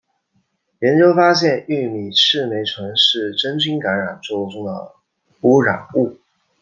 [0.79, 4.91] 研究发现玉米赤霉醇是真菌感染作物中的
[5.41, 6.17] 污染物。